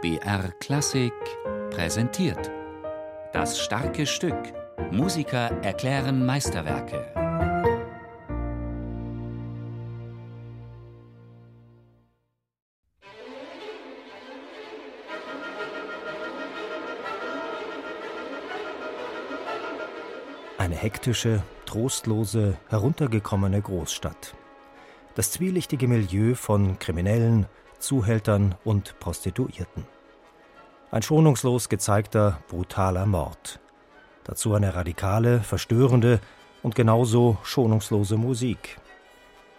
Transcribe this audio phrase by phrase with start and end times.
[0.00, 1.12] BR Klassik
[1.70, 2.52] präsentiert.
[3.32, 4.36] Das starke Stück.
[4.92, 7.12] Musiker erklären Meisterwerke.
[20.58, 24.36] Eine hektische, trostlose, heruntergekommene Großstadt.
[25.16, 27.46] Das zwielichtige Milieu von Kriminellen,
[27.78, 29.86] Zuhältern und Prostituierten.
[30.90, 33.60] Ein schonungslos gezeigter, brutaler Mord.
[34.24, 36.20] Dazu eine radikale, verstörende
[36.62, 38.78] und genauso schonungslose Musik.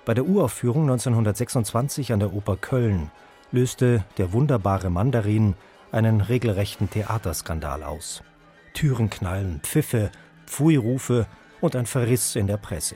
[0.06, 3.12] Bei der Uraufführung 1926 an der Oper Köln
[3.52, 5.56] löste der wunderbare Mandarin
[5.92, 8.24] einen regelrechten Theaterskandal aus.
[8.74, 10.12] Türen knallen, Pfiffe,
[10.46, 11.28] Pfui-Rufe
[11.62, 12.96] und ein Verriss in der Presse.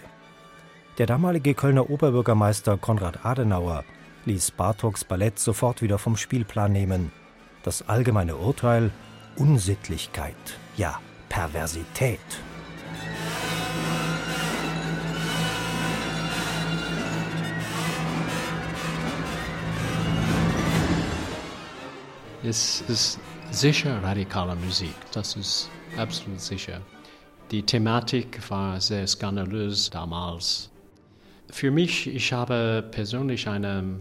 [0.97, 3.83] Der damalige Kölner Oberbürgermeister Konrad Adenauer
[4.25, 7.11] ließ Bartoks Ballett sofort wieder vom Spielplan nehmen.
[7.63, 8.91] Das allgemeine Urteil
[9.35, 10.35] Unsittlichkeit,
[10.77, 10.99] ja
[11.29, 12.19] Perversität.
[22.43, 23.19] Es ist
[23.51, 26.81] sicher radikale Musik, das ist absolut sicher.
[27.51, 30.69] Die Thematik war sehr skandalös damals.
[31.49, 33.99] Für mich, ich habe persönlich eine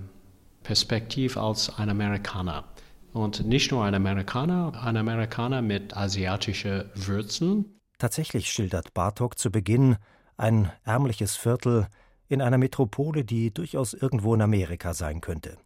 [0.63, 2.65] Perspektive als ein Amerikaner.
[3.13, 7.81] Und nicht nur ein Amerikaner, ein Amerikaner mit asiatischen Würzen.
[7.99, 9.97] Tatsächlich schildert Bartok zu Beginn
[10.37, 11.87] ein ärmliches Viertel
[12.29, 15.59] in einer Metropole, die durchaus irgendwo in Amerika sein könnte.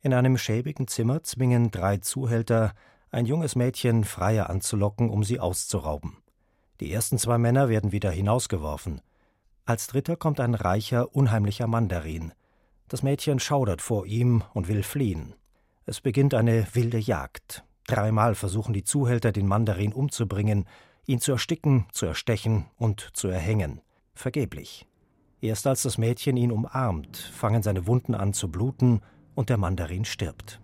[0.00, 2.72] In einem schäbigen Zimmer zwingen drei Zuhälter
[3.10, 6.16] ein junges Mädchen Freier anzulocken, um sie auszurauben.
[6.80, 9.00] Die ersten zwei Männer werden wieder hinausgeworfen.
[9.64, 12.32] Als dritter kommt ein reicher, unheimlicher Mandarin.
[12.88, 15.34] Das Mädchen schaudert vor ihm und will fliehen.
[15.84, 17.64] Es beginnt eine wilde Jagd.
[17.86, 20.66] Dreimal versuchen die Zuhälter, den Mandarin umzubringen,
[21.06, 23.82] ihn zu ersticken, zu erstechen und zu erhängen.
[24.14, 24.86] Vergeblich.
[25.40, 29.02] Erst als das Mädchen ihn umarmt, fangen seine Wunden an zu bluten
[29.34, 30.60] und der Mandarin stirbt.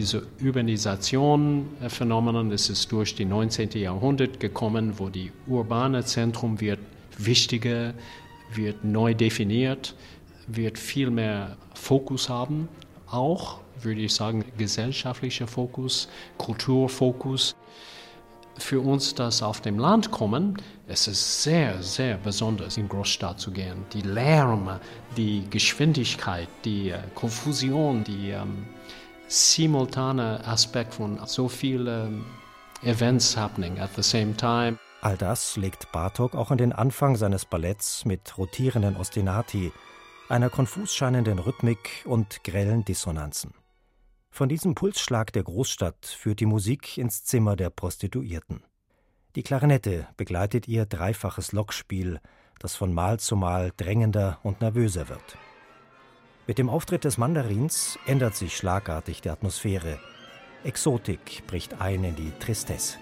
[0.00, 3.72] Diese Urbanisation-Phänomen, das ist durch die 19.
[3.72, 6.78] Jahrhundert gekommen, wo die urbane Zentrum wird
[7.18, 7.92] wichtiger,
[8.54, 9.94] wird neu definiert,
[10.46, 12.66] wird viel mehr Fokus haben,
[13.10, 16.08] auch, würde ich sagen, gesellschaftlicher Fokus,
[16.38, 17.54] Kulturfokus.
[18.56, 20.56] Für uns, das auf dem Land kommen,
[20.86, 23.84] es ist sehr, sehr besonders, in Großstadt zu gehen.
[23.92, 24.80] Die Lärm,
[25.16, 28.64] die Geschwindigkeit, die äh, Konfusion, die ähm,
[29.30, 32.24] simultaner Aspekt von so vielen
[32.82, 34.76] Events happening at the same time.
[35.02, 39.72] All das legt Bartok auch an den Anfang seines Balletts mit rotierenden Ostinati,
[40.28, 43.54] einer konfus scheinenden Rhythmik und grellen Dissonanzen.
[44.30, 48.62] Von diesem Pulsschlag der Großstadt führt die Musik ins Zimmer der Prostituierten.
[49.36, 52.20] Die Klarinette begleitet ihr dreifaches Lockspiel,
[52.58, 55.36] das von Mal zu Mal drängender und nervöser wird.
[56.50, 60.00] Mit dem Auftritt des Mandarins ändert sich schlagartig die Atmosphäre.
[60.64, 62.98] Exotik bricht ein in die Tristesse.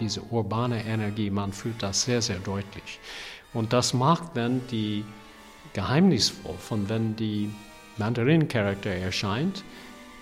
[0.00, 2.98] Diese urbane Energie, man fühlt das sehr, sehr deutlich.
[3.52, 5.04] Und das macht dann die
[5.74, 7.54] geheimnisvoll, von wenn die
[7.98, 9.62] Mandarin-Charakter erscheint,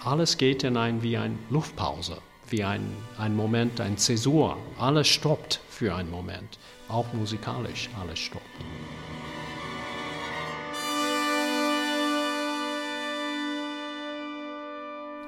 [0.05, 2.19] alles geht in ein wie eine Luftpause
[2.51, 2.83] wie ein,
[3.19, 4.57] ein Moment, ein Zäsur.
[4.79, 8.45] Alles stoppt für einen Moment, auch musikalisch alles stoppt.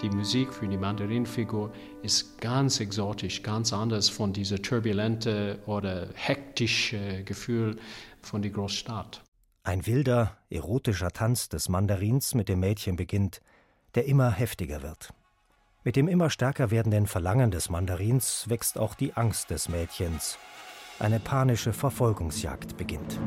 [0.03, 1.71] Die Musik für die Mandarinfigur
[2.03, 7.77] ist ganz exotisch, ganz anders von dieser turbulente oder hektische Gefühl
[8.23, 9.23] von der Großstadt.
[9.63, 13.43] Ein wilder, erotischer Tanz des Mandarins mit dem Mädchen beginnt,
[13.95, 15.13] der immer heftiger wird.
[15.83, 20.37] Mit dem immer stärker werdenden Verlangen des Mandarins wächst auch die Angst des Mädchens.
[20.99, 23.19] Eine panische Verfolgungsjagd beginnt.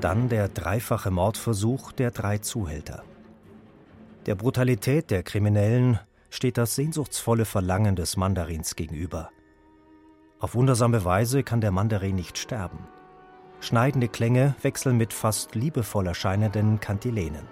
[0.00, 3.02] Dann der dreifache Mordversuch der drei Zuhälter.
[4.26, 5.98] Der Brutalität der Kriminellen
[6.30, 9.30] steht das sehnsuchtsvolle Verlangen des Mandarins gegenüber.
[10.40, 12.86] Auf wundersame Weise kann der Mandarin nicht sterben.
[13.60, 17.42] Schneidende Klänge wechseln mit fast liebevoll erscheinenden Kantilenen.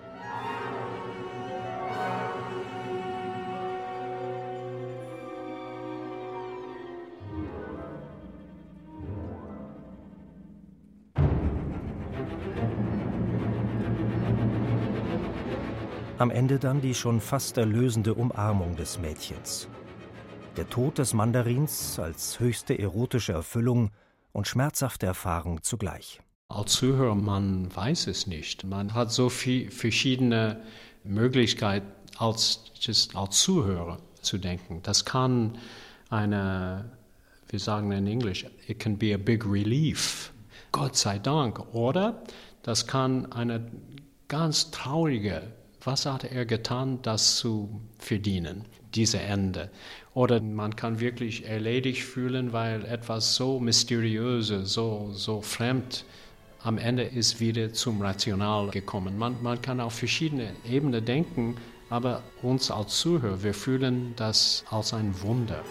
[16.18, 19.68] Am Ende dann die schon fast erlösende Umarmung des Mädchens.
[20.56, 23.90] Der Tod des Mandarins als höchste erotische Erfüllung
[24.32, 26.22] und schmerzhafte Erfahrung zugleich.
[26.48, 28.64] Als Zuhörer, man weiß es nicht.
[28.64, 30.62] Man hat so viele verschiedene
[31.04, 31.86] Möglichkeiten,
[32.16, 32.64] als,
[33.12, 34.80] als Zuhörer zu denken.
[34.82, 35.58] Das kann
[36.08, 36.90] eine,
[37.48, 40.32] wir sagen in Englisch, it can be a big relief.
[40.72, 41.74] Gott sei Dank.
[41.74, 42.22] Oder
[42.62, 43.70] das kann eine
[44.28, 45.42] ganz traurige
[45.86, 49.70] was hat er getan, das zu verdienen, diese Ende?
[50.14, 56.04] Oder man kann wirklich erledigt fühlen, weil etwas so mysteriöses, so, so fremd
[56.62, 59.16] am Ende ist wieder zum Rational gekommen.
[59.16, 61.56] Man, man kann auf verschiedene Ebenen denken,
[61.90, 65.62] aber uns als Zuhörer, wir fühlen das als ein Wunder.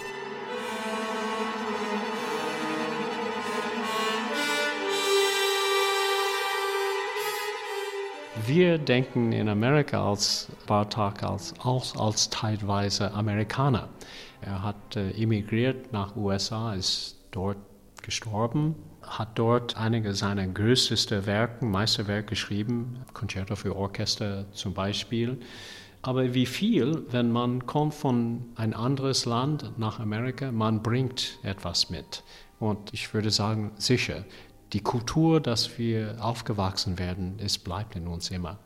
[8.47, 13.89] Wir denken in Amerika als Bartok als, auch als teilweise Amerikaner.
[14.41, 17.57] Er hat äh, emigriert nach USA, ist dort
[18.03, 25.39] gestorben, hat dort einige seiner größten Werke, Meisterwerke geschrieben, Concerto für Orchester zum Beispiel.
[26.03, 31.89] Aber wie viel, wenn man kommt von ein anderes Land nach Amerika, man bringt etwas
[31.89, 32.23] mit.
[32.59, 34.23] Und ich würde sagen, sicher,
[34.75, 38.59] die Kultur, dass wir aufgewachsen werden, es bleibt in uns immer.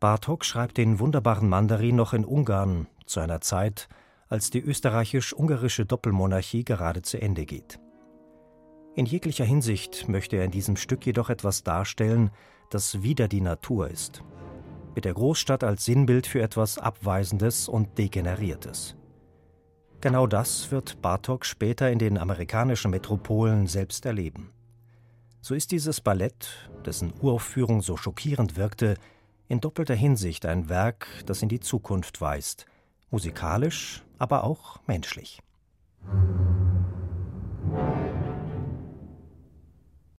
[0.00, 3.88] Bartok schreibt den wunderbaren Mandarin noch in Ungarn, zu einer Zeit,
[4.26, 7.78] als die österreichisch-ungarische Doppelmonarchie gerade zu Ende geht.
[8.96, 12.32] In jeglicher Hinsicht möchte er in diesem Stück jedoch etwas darstellen,
[12.70, 14.24] das wieder die Natur ist.
[14.96, 18.96] Mit der Großstadt als Sinnbild für etwas Abweisendes und Degeneriertes.
[20.00, 24.50] Genau das wird Bartok später in den amerikanischen Metropolen selbst erleben.
[25.44, 28.94] So ist dieses Ballett, dessen Uraufführung so schockierend wirkte,
[29.48, 32.66] in doppelter Hinsicht ein Werk, das in die Zukunft weist,
[33.10, 35.40] musikalisch, aber auch menschlich.